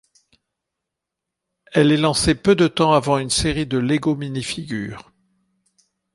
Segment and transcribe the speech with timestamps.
[1.73, 5.11] Elle est lancée peu de temps avant une série de Lego Minifigures.